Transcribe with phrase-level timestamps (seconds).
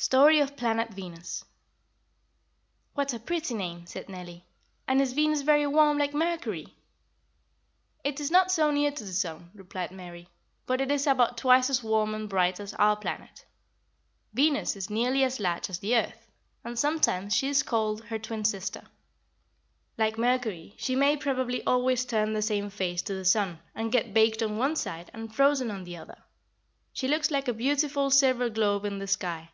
[0.00, 1.44] STORY OF PLANET VENUS.
[2.94, 4.44] "What a pretty name," said Nellie;
[4.86, 6.76] "and is Venus very warm, like Mercury?"
[8.04, 10.28] "It is not so near to the sun," replied Mary,
[10.66, 13.44] "but it is about twice as warm and bright as our planet.
[14.32, 16.28] Venus is nearly as large as the earth,
[16.62, 18.82] and sometimes she is called her twin sister.
[19.98, 24.14] "Like Mercury, she may probably always turn the same face to the sun, and get
[24.14, 26.22] baked on one side and frozen on the other.
[26.92, 29.50] She looks like a beautiful silver globe in the sky.